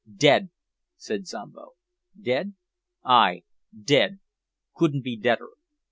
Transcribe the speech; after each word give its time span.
"Dead!" 0.17 0.49
said 0.97 1.27
Zombo. 1.27 1.73
"Dead?" 2.19 2.55
"Ay, 3.05 3.43
dead, 3.71 4.17
couldn't 4.73 5.03
be 5.03 5.15
deader." 5.15 5.49